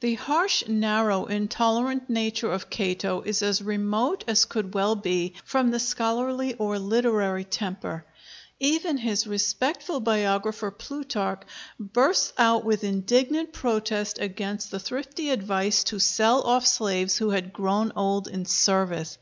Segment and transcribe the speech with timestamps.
[0.00, 5.70] The harsh, narrow, intolerant nature of Cato is as remote as could well be from
[5.70, 8.04] the scholarly or literary temper.
[8.60, 11.40] Even his respectful biographer Plutarch
[11.80, 17.54] bursts out with indignant protest against the thrifty advice to sell off slaves who had
[17.54, 19.16] grown old in service.